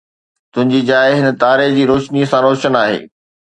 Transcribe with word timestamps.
تنهنجي 0.53 0.81
جاءِ 0.87 1.13
هن 1.21 1.37
تاري 1.45 1.69
جي 1.77 1.85
روشنيءَ 1.93 2.25
سان 2.35 2.43
روشن 2.49 2.75
آهي 2.85 3.01